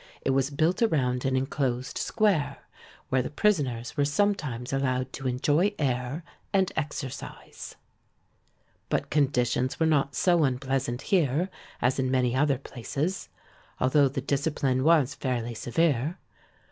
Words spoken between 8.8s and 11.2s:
But conditions were not so unpleasant